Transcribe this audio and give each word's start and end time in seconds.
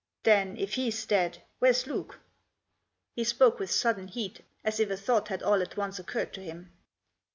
Then, 0.23 0.57
if 0.57 0.73
he's 0.73 1.05
dead, 1.05 1.43
where's 1.59 1.85
Luke?" 1.85 2.19
He 3.15 3.23
spoke 3.23 3.59
with 3.59 3.69
sudden 3.69 4.07
heat, 4.07 4.39
as 4.63 4.79
if 4.79 4.89
a 4.89 4.97
thought 4.97 5.27
had 5.27 5.43
all 5.43 5.61
at 5.61 5.77
once 5.77 5.99
occurred 5.99 6.33
to 6.33 6.41
him. 6.41 6.71